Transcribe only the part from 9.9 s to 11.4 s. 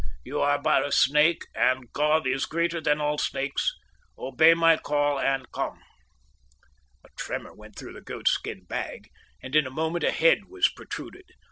a head was protruded.